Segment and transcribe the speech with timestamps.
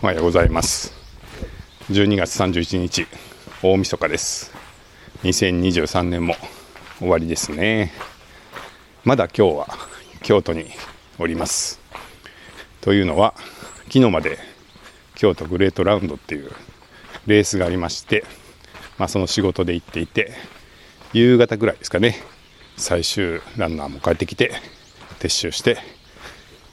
[0.00, 0.92] おはようございます。
[1.90, 3.08] 12月31日
[3.64, 4.52] 大晦日です。
[5.24, 6.36] 2023年も
[7.00, 7.90] 終わりですね。
[9.02, 9.68] まだ今日は
[10.22, 10.66] 京都に
[11.18, 11.80] おります。
[12.80, 13.34] というのは
[13.86, 14.38] 昨日まで
[15.16, 16.52] 京都グレートラウンドっていう
[17.26, 18.22] レースがありまして、
[18.98, 20.32] まあ、その仕事で行っていて
[21.12, 22.22] 夕方ぐらいですかね。
[22.76, 24.52] 最終ランナーも帰ってきて
[25.18, 25.78] 撤収して、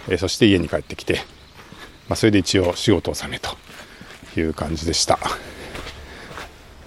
[0.10, 1.22] えそして家に帰ってきて
[2.08, 3.50] まあ、それで一応仕事納めと
[4.40, 5.18] いう感じでした。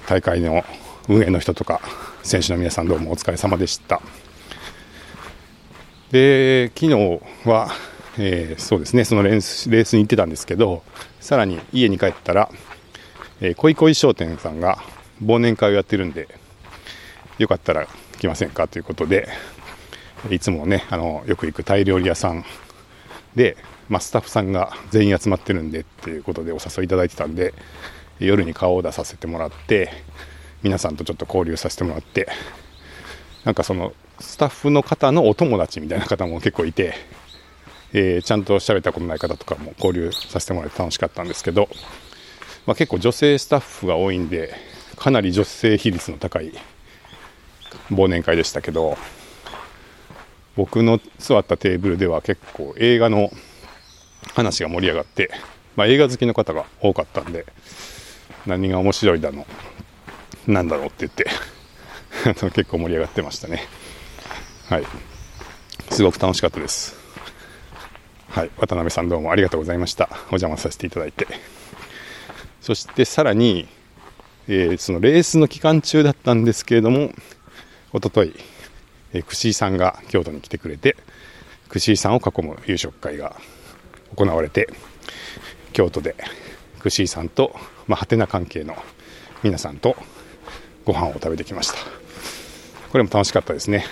[0.06, 0.64] 大会の
[1.08, 1.80] 運営の人とか
[2.22, 4.00] 選手の皆さんどうもお疲れ様でした。
[6.10, 7.70] で昨日は、
[8.18, 10.82] えー、そうですねそのレースレースに行ってたんですけど
[11.20, 12.50] さらに家に帰ったら、
[13.40, 14.78] えー、恋恋商店さんが
[15.22, 16.28] 忘年会をやってるんで
[17.36, 17.86] よかったら
[18.18, 19.28] 来ませんかということで
[20.30, 22.44] いつもねあのよく行くタイ料理屋さん
[23.34, 23.56] で
[23.88, 27.54] まあ、スタッフさんが全員集まってるんでっていうことでお誘いいただいてたんで
[28.18, 29.90] 夜に顔を出させてもらって
[30.62, 32.28] 皆さんとちょっと交流させてもらって
[33.44, 36.94] なんかそのスタッフの方のお友達みたいな方も結構いて、
[37.92, 41.68] えー、ちゃんと喋ったことない方とかも交流させてもらって楽しかったんですけど、
[42.66, 44.54] まあ、結構女性スタッフが多いんで
[44.96, 46.52] かなり女性比率の高い
[47.90, 48.98] 忘年会でしたけど
[50.56, 53.30] 僕の座ったテーブルでは結構映画の
[54.34, 55.30] 話が盛り上がって、
[55.76, 57.46] まあ、映画好きの方が多かったんで
[58.46, 59.46] 何が面白いだの
[60.46, 61.26] なんだろうって言って
[62.54, 63.66] 結構盛り上がってましたね。
[64.68, 64.84] はい。
[65.90, 66.96] すごく楽しかったです。
[68.28, 68.50] はい。
[68.58, 70.08] 渡辺さんどうもありがとうございました。
[70.26, 71.26] お邪魔させていただいて。
[72.60, 73.68] そしてさらに、
[74.48, 77.12] えー、そのレースの期間中だったんですけれども
[77.92, 78.34] おととい、
[79.12, 80.96] えー、串井さんが京都に来てくれて
[81.68, 83.36] 串井さんを囲む夕食会が
[84.16, 84.68] 行われて
[85.72, 86.16] 京都で
[86.80, 87.54] 串井さんと、
[87.86, 88.76] まあ、はてな関係の
[89.42, 89.96] 皆さんと
[90.84, 91.74] ご飯を食べてきました。
[92.90, 93.84] これも楽しかったですね、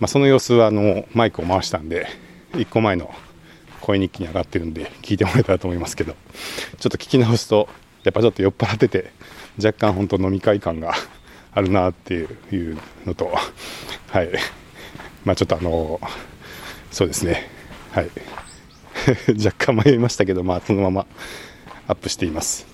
[0.00, 2.08] まあ、その様子はあのマイクを回したんで
[2.52, 3.14] 1個前の
[3.80, 6.14] 声日記に上がってるんで聞いてもらえたらと思いますけど
[6.78, 7.68] ちょっと聞き直すと
[8.02, 9.12] やっぱちょっと酔っ払ってて
[9.56, 10.94] 若干本当飲み会感が
[11.52, 12.26] あるなってい
[12.56, 13.32] うのと
[14.10, 14.30] はい。
[15.24, 16.00] まあちょっとあの
[16.90, 17.50] そうですね。
[17.92, 18.10] はい。
[19.42, 21.06] 若干迷いましたけど、まあ、そのまま
[21.86, 22.66] アップしています。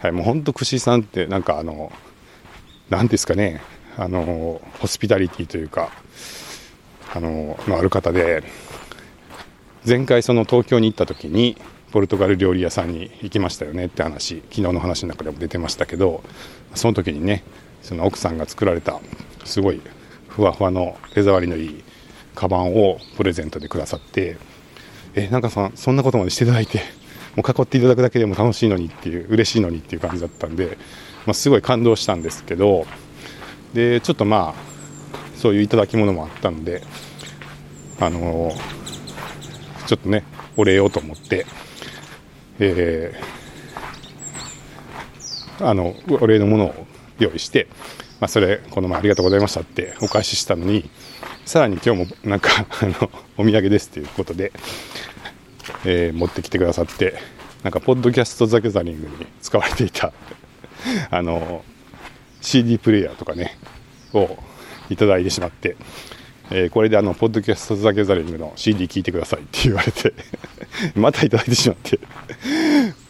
[0.00, 1.92] はい、もう本当、串井さんって、なんかあの、
[2.90, 3.60] なんですかね、
[3.96, 5.90] あの、ホスピタリティというか、
[7.14, 8.42] あの、のある方で、
[9.86, 11.56] 前回その東京に行った時に、
[11.90, 16.22] ポルトガル料理屋さんに行きましたよねって話、昨日の話の中でも出てましたけど、
[16.74, 17.44] その時にね、
[17.82, 19.00] その奥さんが作られた、
[19.44, 19.80] すごい
[20.28, 21.84] ふわふわの手触りのいい
[22.34, 24.36] カバンをプレゼントでくださって、
[25.18, 26.82] えなんかさそんなことまでしていただいて
[27.34, 30.78] もう囲っていただくだけでも楽しいのにっていう嬉しいのにっていう感じだったんで、
[31.26, 32.86] まあ、すごい感動したんですけど
[33.74, 34.68] でちょっとまあ
[35.36, 36.82] そういう頂き物もあったので
[38.00, 38.52] あの、
[39.88, 40.22] ちょっとね
[40.56, 41.46] お礼をと思って、
[42.60, 46.86] えー、あのお礼のものを
[47.18, 47.66] 用意して、
[48.20, 50.88] まあ、それこの前ありがとうございましたってお返ししたのに
[51.48, 54.52] さらに今日もなんか あのお土産ですということで、
[55.86, 57.14] えー、持ってきてくださって
[57.62, 60.12] なんかポッドキャストザ・ギャザリングに使われていた
[61.10, 61.64] あの
[62.42, 63.56] CD プレーヤーとかね
[64.12, 64.36] を
[64.90, 65.76] いただいてしまって、
[66.50, 70.12] えー、これであのポッドキャストザ・ギャザリングの CD 聞いてくださいって言われて
[70.96, 71.98] またいただいてしまって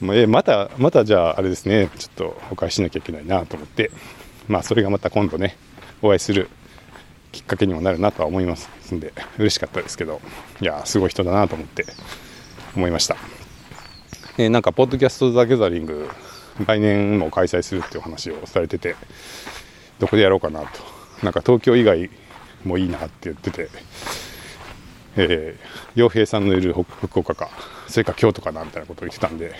[0.00, 3.90] まえー、またまたじゃああれですねちょっとお返ししなきゃいけないなと思って
[4.46, 5.56] まあそれがまた今度ね
[6.02, 6.48] お会いする
[7.38, 10.20] きっかけにもなるなとは思いますんで嬉しかったですけど
[10.60, 11.86] いやすごい人だなと思って
[12.74, 13.16] 思いました、
[14.38, 16.10] えー、なんかポッドキャスト・ザ・ギャザリング
[16.66, 18.96] 来年も開催するっていう話をされてて
[20.00, 20.66] どこでやろうかなと。
[21.22, 22.10] なんか東京以外
[22.64, 23.68] もいいなって言ってて
[25.16, 27.50] えー、洋平さんのいる福岡か
[27.88, 29.52] それか京都かなみたいなことを言ってたんで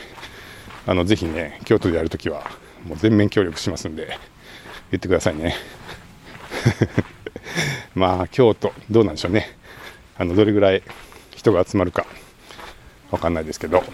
[0.86, 2.44] あのぜひね京都でやるときは
[2.84, 4.18] もう全面協力しますんで
[4.90, 5.54] 言ってくださいね。
[7.94, 9.56] まあ京都どうなんでしょうね。
[10.16, 10.82] あのどれぐらい
[11.34, 12.06] 人が集まるか
[13.10, 13.84] 分かんないですけど。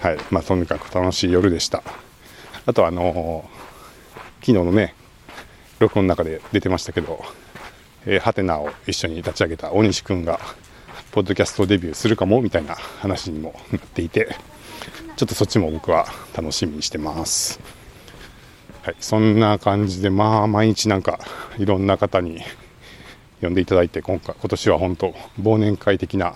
[0.00, 0.18] はい。
[0.30, 1.82] まあとにかく楽しい夜でした。
[2.66, 4.94] あとあのー、昨日のね
[5.78, 7.24] 録音の中で出てましたけど
[8.04, 10.40] えー、ハテナを一緒に立ち上げた大西君が
[11.12, 14.36] ポッドキャストデビューするかもみたいな話にもなっていて
[15.16, 17.81] ちょっとそっちも僕は楽しみにしてます。
[18.82, 21.20] はい、そんな感じで、まあ、毎日なんか、
[21.58, 22.42] いろんな方に
[23.40, 26.34] 呼んでいただいて、今回、今年は本当、忘年会的な、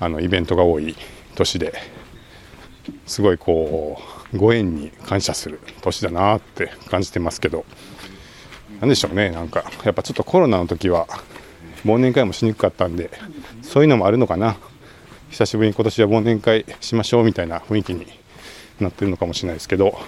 [0.00, 0.96] あの、イベントが多い
[1.34, 1.74] 年で
[3.06, 4.00] すごいこ
[4.32, 7.64] うご縁に感謝する年だなって感じてますけど
[8.80, 11.06] 何でしょうねなんかやっぱちょっとコロナの時は
[11.84, 13.10] 忘年会もしにくかったんで
[13.62, 14.56] そういうのもあるのかな。
[15.30, 18.06] 久しぶりに今年は忘年会しましょうみたいな雰囲気に
[18.78, 19.98] なってるのかもしれないですけど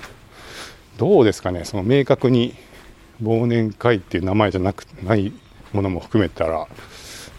[0.96, 2.54] どうですかねその明確に
[3.22, 5.32] 忘年会っていう名前じゃなくない
[5.72, 6.66] ものも含めたら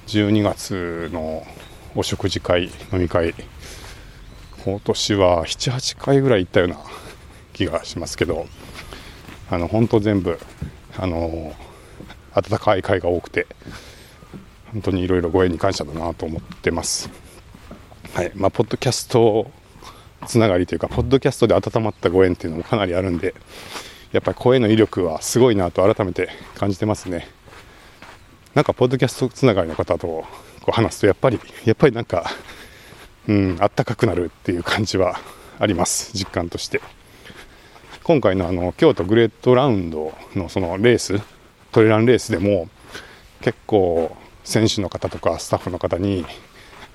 [0.08, 1.46] 12月の
[1.96, 3.34] お食事会飲み会
[4.64, 6.78] 今年は78回ぐらい行ったような
[7.54, 8.48] 気がしますけど
[9.50, 10.40] あの本当全部
[10.98, 11.54] あの
[12.34, 13.48] 温かい会が多くて
[14.74, 17.10] 本当にいろいろご縁に感謝だなと思ってます。
[18.14, 19.50] はいまあ、ポッドキャスト
[20.26, 23.36] つながりというか、ポッドキャストで温まったご縁っていうのもかなりあるんで、
[24.12, 27.28] やっぱり声の威力はすごいなと改めて感じてますね。
[28.56, 30.26] なんか、ポッドキャストつながりの方とこ
[30.70, 32.26] う話すと、やっぱり、やっぱりなんか、
[33.28, 35.20] うん、あったかくなるっていう感じは
[35.60, 36.82] あります、実感として。
[38.04, 41.22] 今回のあの京都グレートラウンドのそのレース、
[41.72, 42.70] トレランレースでも、
[43.42, 46.26] 結構、選手の方とかスタッフの方に、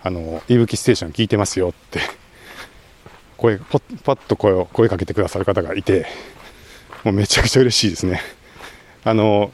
[0.02, 2.00] あの、いぶきステーション聞いてますよって
[3.42, 6.06] 声、パッと声を、声かけてくださる方がいて、
[7.02, 8.20] もうめちゃくちゃ嬉しいですね。
[9.02, 9.50] あの、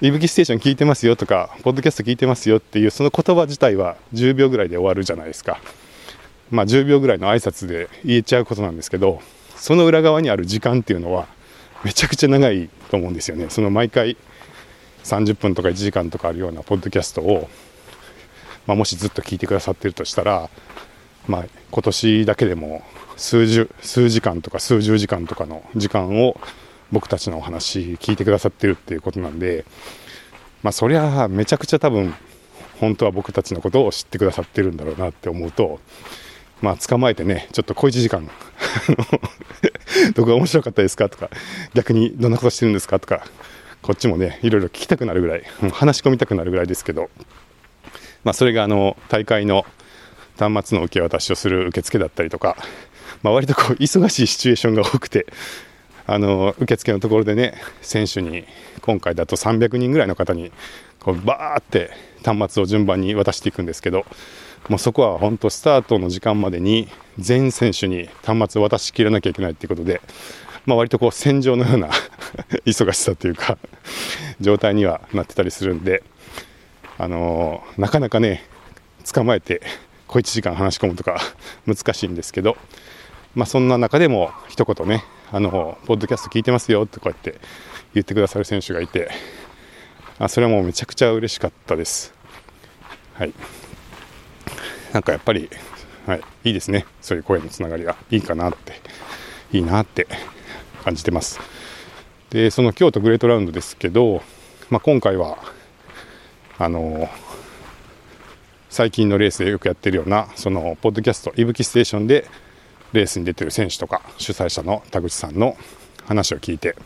[0.00, 5.58] いぶきステーション聞いてますよとか、ポッドキャスト聞いてますよっていう、その言葉自体は10秒ぐらいで終わるじゃないですか。
[6.52, 9.20] まあ10秒ぐらいの挨拶で言えちゃうことなんですけど、
[9.56, 11.26] その裏側にある時間っていうのは、
[11.82, 13.46] めちゃくちゃ長いと思うんですよね。
[13.48, 14.16] その毎回
[15.02, 17.48] 30分とか1時間とかあるようなポッドキャストを、
[18.66, 20.48] まあ、もしずっと聞いてくださってるとしたら、
[21.26, 22.82] まあ、今年だけでも
[23.16, 26.38] 数十数時間とか数十時間とかの時間を
[26.92, 29.64] 僕たちのお話聞いてくださってるっていうことなんで、
[30.62, 32.14] まあ、そりゃめちゃくちゃ多分
[32.80, 35.80] 本当は僕たちのことを知ってくださってるんだろうなって思うと、
[36.60, 38.30] まあ、捕まえてね、ちょっと小1時間
[40.14, 41.30] どこが面白かったですかとか、
[41.74, 43.26] 逆にどんなことしてるんですかとか、
[43.82, 45.42] こっちもね、いろいろ聞きたくなるぐらい、
[45.72, 47.08] 話し込みたくなるぐらいですけど、
[48.24, 49.64] まあ、それがあの大会の
[50.38, 52.56] 端末の受け渡しをする受付だったりとか、
[53.22, 55.26] まあ、割とこう忙しいシチュエーションが多くて、
[56.06, 58.44] あの受付のところでね、選手に
[58.82, 60.52] 今回だと300人ぐらいの方に
[61.00, 61.90] こうバーって
[62.24, 64.04] 端末を順番に渡していくんですけど、
[64.68, 70.00] もうそこは本当スタートの時間までに全選手に端末を渡しきらなきゃいけないということで、
[70.64, 71.90] まあ、割とこう戦場のような
[72.66, 73.58] 忙しさというか
[74.40, 76.02] 状態にはなってたりするんで、
[76.98, 78.44] あのー、なかなかね
[79.12, 79.62] 捕まえて
[80.08, 81.20] 小1時間話し込むとか
[81.66, 82.56] 難しいんですけど、
[83.36, 87.38] まあ、そんな中でも一言ね、あの、ポッドキャスト聞いてますよとかって
[87.92, 89.10] 言ってくださる選手がいて、
[90.18, 92.14] あそれはもうめちゃくちゃ嬉しかったです。
[93.12, 93.34] はい。
[94.94, 95.50] なんかやっぱり、
[96.06, 96.86] はい、いいですね。
[97.02, 98.80] そういう声のつながりがいいかなって、
[99.52, 100.06] いいなって
[100.82, 101.38] 感じてます。
[102.30, 104.22] で、その京都グレートラウンドですけど、
[104.70, 105.36] まあ、今回は、
[106.56, 107.06] あの
[108.70, 112.26] 最近のレースでよくやってるような、その、ポッドキャスト、いぶきステーションで、
[112.96, 115.56] レースに出てる選手とか、主催者の田口さんの
[116.06, 116.76] 話を聞いて、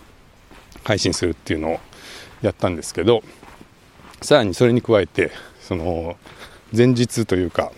[0.84, 1.80] 配信するっていうのを
[2.42, 3.22] やったんですけど、
[4.22, 5.30] さらにそれに加えて、
[5.60, 6.16] その、
[6.76, 7.72] 前日というか、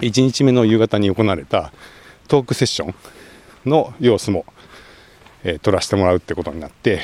[0.00, 1.72] 1日目の夕方に行われた
[2.28, 2.94] トークセッション
[3.64, 4.44] の様子も、
[5.42, 7.00] えー、撮らせてもらうってことになって、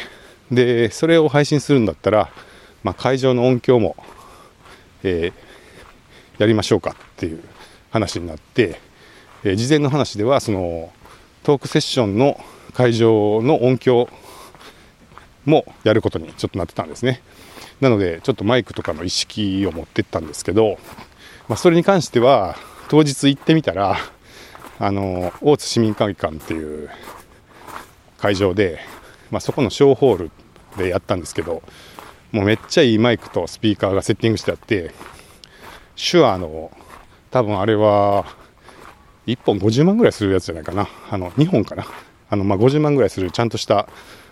[0.51, 2.31] で、それを配信するんだったら、
[2.83, 3.97] まあ、会場の音響も、
[5.03, 5.53] えー
[6.39, 7.43] やりましょうかっていう
[7.91, 8.81] 話になって、
[9.45, 10.93] え、事前の話ではその
[11.43, 12.39] トークセッションの
[12.75, 14.09] 会場の音響
[15.45, 17.23] もやることにちょっとなってたんですね。
[17.81, 20.79] なのでちょっとマイクとかの意識を持ってったんですけど、
[21.49, 22.57] まあ、それに関しては
[22.89, 23.97] 当日行ってみたら
[24.79, 26.89] あの大津市民会館っていう
[28.19, 28.79] 会場で、
[29.31, 30.31] まあ、そこのショーホール
[30.77, 31.63] でやったんですけど
[32.31, 34.93] もうめっちゃいいマイクとスピーカーがセッティングしてあって
[35.97, 36.71] 手話の、
[37.31, 38.27] 多分あれは、
[39.27, 40.89] 1本50万ぐらいするやつじゃないかな。
[41.11, 41.87] あの、2本かな。
[42.31, 43.89] あの、まあ、50万ぐらいするちゃんとした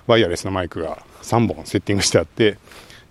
[0.06, 2.58] ワイヤレスのマイクが3本セッティングしてあって、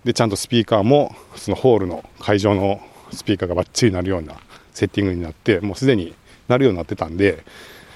[0.04, 2.80] で、ちゃんとスピーカーも、そのホールの会場の
[3.12, 4.34] スピーカーがバッチリなるような
[4.72, 6.14] セッティングになって、もうすでに
[6.48, 7.44] なるようになってたんで、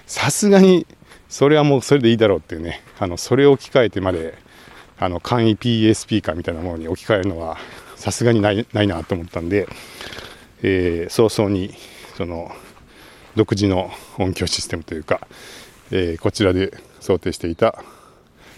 [0.07, 0.87] さすがに、
[1.29, 4.35] それはもうそれでいいだろうっていうね、あの、それを置き換えてまで、
[4.99, 7.59] あの、簡易 PA スピーカーみたいなものに置き換えるのは、
[7.97, 9.67] さすがにないないなと思ったんで、
[10.63, 11.75] えー、早々に
[12.17, 12.55] その
[13.37, 15.27] 独自の音響システムというか、
[15.91, 17.83] えー、こちらで想定していた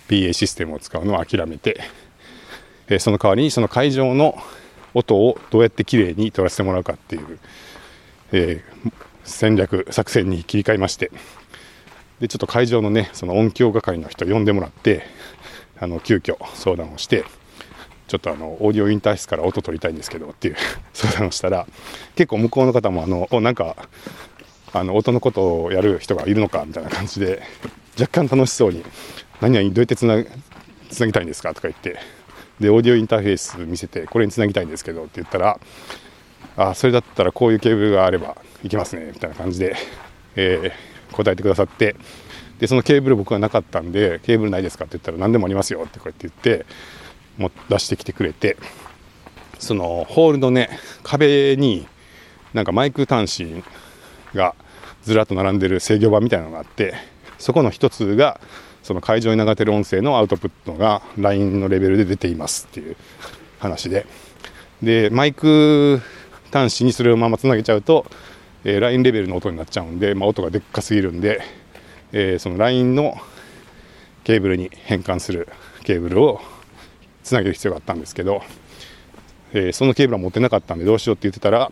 [0.09, 1.81] PA システムを使うのを諦めて、
[2.89, 4.39] えー、その代わりにその会場の
[4.95, 7.39] 音をどうやってきれいに撮らせてもらうかっていう、
[8.33, 8.65] え
[9.25, 11.11] 戦略作戦に切り替えまして
[12.21, 15.03] でちょっと会場のねその音響係の人呼んでもらって
[15.79, 17.25] あの急遽相談をして
[18.09, 20.57] ちょっとあのオーディオインターフェースから音取りたいんですけどっていう
[20.95, 21.67] 相談をしたら
[22.15, 23.77] 結構向こうの方もあのおなんか
[24.79, 27.43] あの音のことをやる人がいるのかみたいな感じで
[27.99, 28.85] 若干楽しそうに
[29.41, 30.23] 何々どうやってつな
[30.91, 31.99] つなぎたいんですかとか言って
[32.61, 35.59] でオーディオインターフェース見せてこれにつなぎたいんですけどって言ったら
[36.57, 39.77] あそれだったらこういうケーブルがあればいきますねみたいな感じで、
[40.37, 41.97] えー、答えてくださって
[42.59, 46.67] でそのケーブル僕はなかったんでケーブルないですかって言ったら何でもありますよってこうやって言って
[47.37, 48.57] も出してきてくれて
[49.59, 50.71] そのホールのね
[51.03, 51.87] 壁に
[52.55, 53.63] なんかマイク端子
[54.35, 54.55] が
[55.07, 56.95] ずらっと並んでる制御盤みたいなのがあって
[57.39, 58.41] そこの一つが
[58.83, 62.97] その会場に流れてる音声のアウトプットが LINE のレベルで出ていますっていう
[63.59, 64.07] 話で。
[64.83, 66.03] でマイク
[66.53, 68.05] 端子にそれをままつなげちゃうと、
[68.65, 71.41] えー、LINE レベルの音になっちゃうんで、まあ、音がでっかすぎるんで、
[72.13, 73.17] えー、その LINE の
[74.25, 75.49] ケーブルに変換する
[75.85, 76.41] ケーブルを
[77.23, 78.43] つなげる必要があったんですけど、
[79.53, 81.71] えー、そのケーブルは持ってなかったんでどうしようって言ってたら、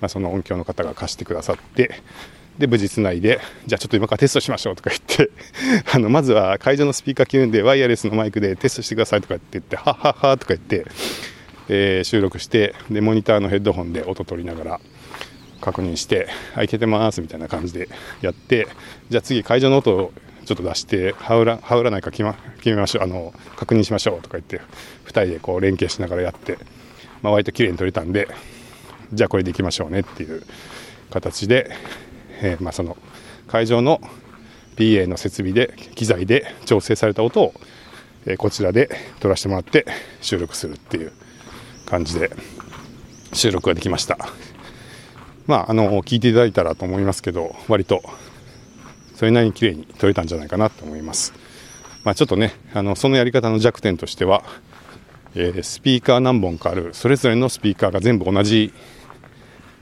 [0.00, 2.02] まあ、その音響の方が貸してくださって
[2.58, 5.30] で無事つないでじゃあちょっと今からテストしましょうとか言って
[5.92, 10.84] あのまずは会場のスピーカー切るんでワイヤレスのマイクでテストしてくださいとかって言ってはっはっはとか言って、
[11.68, 14.80] えー、収録してでモニターのヘッドホンで音取りながら
[15.60, 17.88] 確認して「はいけてます」みたいな感じで
[18.20, 18.68] やって
[19.08, 20.12] じゃあ次会場の音を
[20.44, 24.60] ちょっと出して羽織ら羽織らないか決,、ま、決めましょうあの確認しましょうとか言って
[25.06, 26.58] 2人でこう連携しながらやって、
[27.22, 28.28] まあ、割と綺麗に撮れたんで
[29.12, 30.42] じゃあこれでいきましょうねっていう
[31.10, 31.70] 形で、
[32.40, 32.96] えー、まあ、その
[33.48, 34.00] 会場の
[34.76, 37.54] PA の設備で機材で調整された音を、
[38.26, 39.86] えー、こちらで撮らせてもらって
[40.20, 41.12] 収録するっていう
[41.86, 42.30] 感じで
[43.32, 44.18] 収録ができました
[45.46, 48.02] まああの聞いていただいたらと思いますけど割と
[49.16, 51.34] それなりに綺麗に撮れたんじゃないかなと思います。
[52.04, 54.42] まあ、ちょっとねあのそのやり方の弱点としては、
[55.34, 58.72] えー、スピーカー何本かあるそれぞれのスピーカーが全部同じ、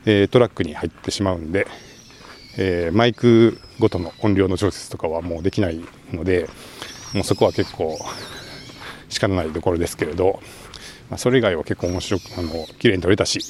[0.06, 1.68] え、トラックに入ってしまうんで、
[2.60, 5.80] えー、マイクごとの音量の調節とかはもうできない
[6.12, 6.50] ので
[7.14, 7.96] もうそこは結構
[9.08, 10.40] 仕方ないところですけれど、
[11.08, 13.40] まあ、それ以外は結構面白くあの綺麗に撮れたし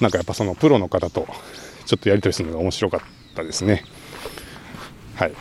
[0.00, 1.26] なんかやっぱそのプロの方と
[1.86, 3.00] ちょっとやり取りするのが面白かっ
[3.34, 3.84] たですね。
[5.14, 5.32] はい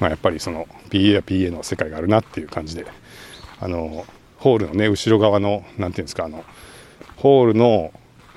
[0.00, 2.86] まあ、やっぱりその PA や PA の世界があるなっていう感じで
[3.58, 4.04] あの
[4.36, 6.44] ホールのね後ろ側の何ていうんですかあの
[7.16, 7.90] ホールの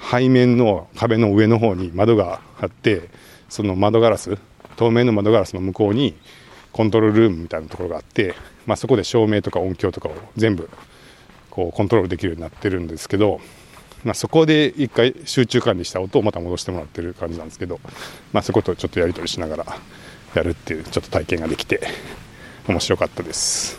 [0.10, 3.10] 背面の壁の上の方に窓があって
[3.51, 4.38] その窓ガラス
[4.77, 6.15] 透明の窓ガラスの向こうに
[6.72, 8.34] コントロールルームみたいなところがあって、
[8.65, 10.70] まあ、そこで照明とか音響とかを全部
[11.50, 13.41] こうコントロールできるようになってるんですけど、
[14.05, 17.81] まあ、そこで一回集中管理した音をまた戻してもらってる感じなんですけど、
[18.31, 19.65] まあ、そことちょっとやり取りしながら
[20.34, 21.81] やるっていうちょっと体験ができて
[22.70, 23.77] 面白かったです。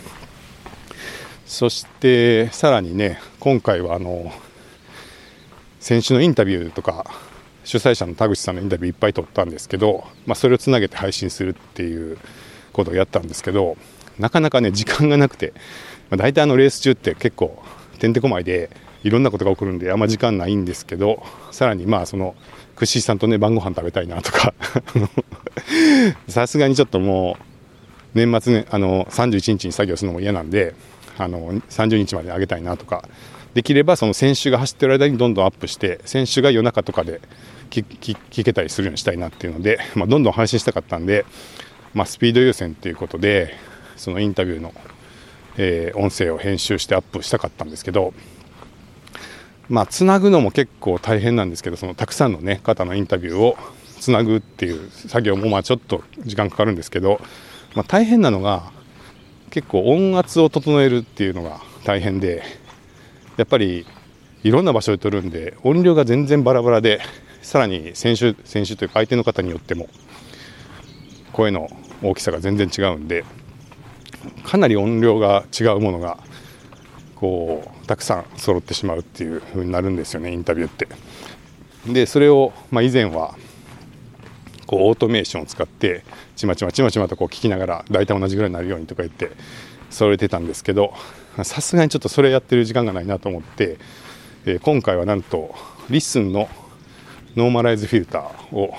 [1.47, 4.33] そしてさらにね今回はあの
[5.81, 7.07] 選手のインタビューとか
[7.65, 12.19] 主催者の田口さんのインタビューいっぱい取ったんですけど、まあ、それをつなげて配信するっていう
[12.73, 13.77] ことをやったんですけど
[14.19, 15.53] なかなかね時間がなくて、
[16.11, 17.63] まあ、大体あのレース中って結構
[17.99, 18.71] てんてこまいで
[19.05, 22.35] いろんなことが起こるんであんま時間ないんですけどさらにまあその
[22.77, 24.55] クッシさんとね晩ご飯食べたいなとか
[26.29, 27.45] さすがにちょっともう
[28.15, 30.75] 年末ねあの31日に作業するのも嫌なんで
[31.19, 33.09] あの30日まで上げたいなとか
[33.55, 37.21] できればその選手が走ってる間にどんどんアップして選手が夜中とかで
[37.81, 41.25] 聞けたりするようにしたいなっていうので、まあ、どんどん配信したかったんで、
[41.95, 43.55] まあ、スピード優先っていうことで
[43.97, 44.75] そのインタビューの、
[45.57, 48.13] えー、音声を編集してアップしたかったんですけど
[49.69, 53.57] まあ、つなぐのも結構大変なんですけどそのたくさんの、ね、方のインタビューを
[54.01, 57.21] つなぐっていう作業もまあちょっと時間かかるんですけど、
[57.75, 58.71] まあ、大変なのが
[59.51, 62.43] 結構音圧を整えるっていうのが大変で
[63.39, 63.87] やっぱり
[64.43, 67.01] いろんな場所で撮るんで音量が全然バラバラで
[67.43, 69.89] さらに選手選手というか相手の方によっても
[71.33, 71.69] 声の
[72.03, 73.25] 大きさが全然違うんで
[74.45, 76.19] かなり音量が違うものが
[77.17, 80.89] こうたくさん揃ってしまうっていう風になるんですよねインタビューって。
[81.87, 83.35] でそれを、まあ、以前は
[84.67, 86.05] こうオートメーションを使って
[86.37, 89.33] ちまちまちまちまとこう聞きながら大体同じぐらいになるようにとか言って
[89.91, 90.95] 揃えてたんですけど
[91.43, 93.79] さすがにちょっとそれやってる時間がないなと思って、
[94.47, 95.55] えー、今回はなんと
[95.91, 96.49] LISTEN の
[97.37, 98.75] ノーマライズフィルターを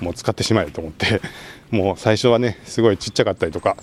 [0.00, 1.20] もう使ってしまえと思って
[1.70, 3.76] もう最初はねすごいちっちゃかったりとか、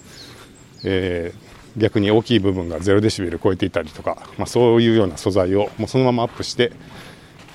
[0.84, 6.72] えー、逆に大きい部分が0デシベル超えていたりとか、まあ、そういうような素材をもうそのままアップして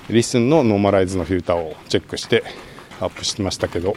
[0.09, 2.43] LISTEN のノーマライズのフィルターをチェックして
[2.99, 3.95] アップしてましたけど、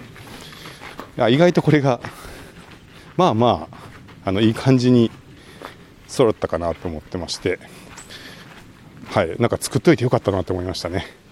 [1.16, 2.00] いや意外とこれが、
[3.16, 5.10] まあまあ、あのいい感じに
[6.06, 7.58] 揃ったかなと思ってまして、
[9.08, 11.23] はい、なんか作っといてよかったなと思いましたね。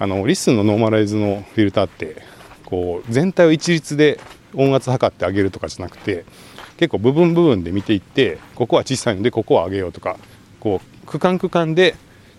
[0.00, 2.22] あの LISTEN のノーマライズのフィルターって
[2.64, 4.18] こう全体を一律で
[4.54, 6.24] 音圧測ってあげるとかじゃなくて
[6.78, 10.16] 結構部分部分で見ていってここは小さいのでここは上げようとか
[10.58, 11.96] こう区間区間で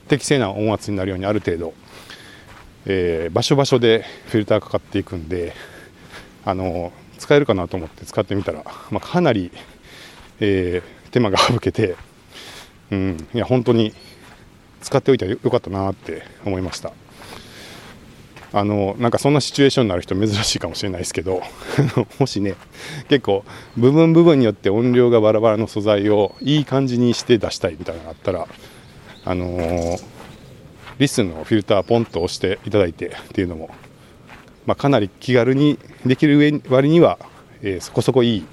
[0.07, 1.75] 適正な音圧になるようにある程度、
[2.87, 5.53] えー、場所場所でフィルターかかっていくんで
[6.43, 9.51] あの使えるかなと思って使ってみたら、まあ、かなり、
[10.39, 11.95] えー、手間が省けて、
[12.89, 13.93] うん、いや本当に
[14.81, 16.91] 使っておいてよかったなって思いました。
[18.53, 21.41] あのなんかそんなシチュエーションになる人珍しいかもしれないですけど
[22.20, 22.55] もしね
[23.08, 23.46] 結構
[23.77, 28.48] 部分部分によって音量がバラバラの素材をいい感じにして出したいみたいなのがあったら
[29.24, 30.01] あのー、
[31.00, 33.70] リスンのフィルターポンと押していただいてっていうのも、
[34.65, 37.20] まあ、かなり気軽にできる上割には、
[37.62, 38.46] えー、そこそこいい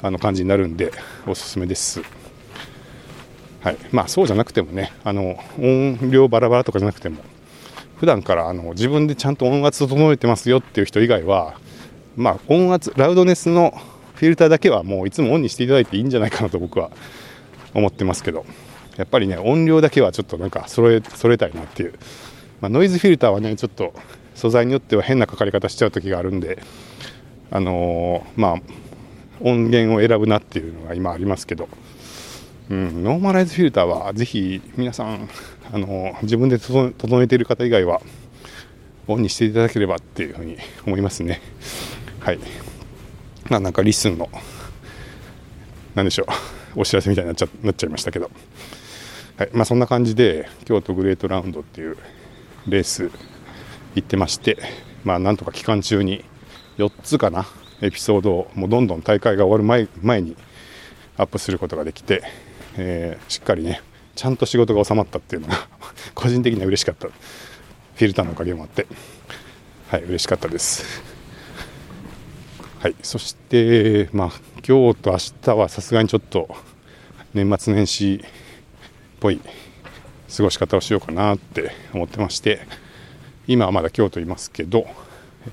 [0.00, 0.90] あの感じになるんで
[1.26, 2.00] おすすめです。
[3.62, 7.18] はいまあ、そうじゃなくてもねあの音量バラバラとかじゃなくても
[8.02, 11.54] 普段からあの自分でちゃんと音圧整えてますよっていう人以外は、
[12.16, 13.80] まあ、音圧ラウドネスの
[14.16, 16.90] フィルターだけはもういつもオンにしていただいていいんじゃないかなと僕は
[17.72, 18.44] 思ってますけど
[18.96, 21.94] やっぱりね音量だけはちょっとなんか揃え揃えたいなっていう、
[22.60, 23.94] まあ、ノイズフィルターはねちょっと
[24.34, 26.60] 素材によっては変なかかり方しちゃう時があるんで
[27.52, 28.56] あのー、まあ
[29.38, 31.68] 音源を選ぶなっていうのが今ありますけど、
[32.70, 35.28] うん、ノーマライズフィルターはぜひ皆さん
[35.72, 38.00] あの自分で整えている方以外は
[39.08, 41.40] オンにしていただければっていうふうに思いますね。
[42.20, 42.38] はい。
[43.50, 44.30] まあなんかリスンの
[45.94, 46.26] 何でしょ
[46.76, 48.30] うお知らせみたいになっちゃなっちゃいましたけど。
[49.36, 49.50] はい。
[49.52, 51.96] まあそんな感じで京都グレートラウンドっていう
[52.68, 53.10] レース
[53.94, 54.58] 行ってまして
[55.04, 56.24] まあなんとか期間中に
[56.78, 57.46] 4つかな
[57.80, 60.36] エピソードをもうどんどん大会が終わる前前に
[61.16, 62.22] アップすることができて、
[62.76, 63.82] えー、しっかりね
[64.14, 65.68] ちゃんと仕事が収まったっていうのが
[66.14, 67.08] 個人的には嬉しかった。
[67.08, 68.86] フィルターのおかげもあって。
[69.88, 71.02] はい嬉しかったです。
[72.80, 74.28] はいそしてまあ
[74.66, 76.48] 今日と明日はさすがにちょっと
[77.34, 78.28] 年末年始っ
[79.20, 79.40] ぽい
[80.34, 82.66] 過ごし方をしようかなって思ってまして
[83.46, 84.86] 今はまだ京都いますけど、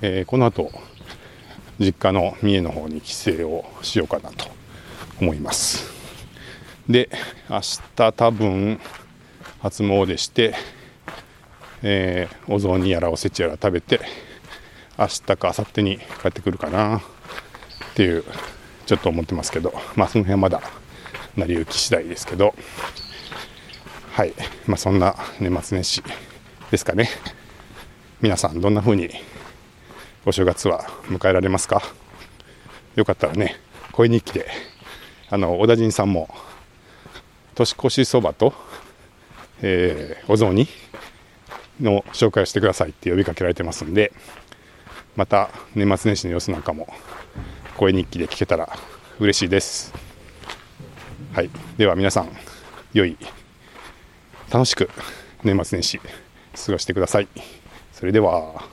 [0.00, 0.72] えー、この後
[1.78, 4.46] 実家の三重の方に帰省をしようかなと
[5.20, 5.99] 思います。
[6.90, 7.08] で
[7.48, 8.80] 明日多分
[9.60, 10.54] 初詣して、
[11.82, 14.00] えー、お雑煮やらおせちやら食べて
[14.98, 17.02] 明日か明後日に帰ってくるかなっ
[17.94, 18.24] ていう
[18.86, 20.60] ちょっと思ってますけどまあその辺はまだ
[21.36, 22.54] 成り行き次第ですけど
[24.12, 24.34] はい
[24.66, 26.02] まあそんな年末年始
[26.72, 27.08] ですかね。
[28.20, 29.10] 皆さんどんな風に
[30.26, 31.82] お正月は迎えられますか？
[32.96, 33.56] よかったらね
[33.92, 34.48] 声日記で
[35.30, 36.28] あの小田陣さんも
[37.60, 38.54] 年越しそばと、
[39.62, 40.66] えー、お雑煮
[41.80, 44.12] の紹介をしてくださいって呼びかけられてますんで、
[45.16, 46.92] また年末年始の様子なんかも
[47.76, 48.78] 声日記で聞けたら
[49.18, 49.92] 嬉しいです。
[51.32, 52.30] はい、では皆さん、
[52.92, 53.16] 良い、
[54.50, 54.90] 楽しく
[55.44, 57.28] 年末年始過ごしてください。
[57.92, 58.69] それでは。